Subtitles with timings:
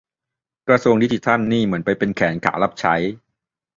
[0.67, 2.95] กระทรวงดิจิทัลนี่เหมือนไปเป็นแขนขารับใช้